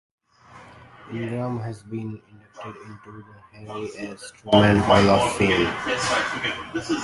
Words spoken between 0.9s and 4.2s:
Ingram has been inducted into the Harry